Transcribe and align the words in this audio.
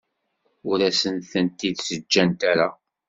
Ur 0.69 0.79
as-tent-id-ǧǧant 0.87 2.41
ara. 2.51 2.69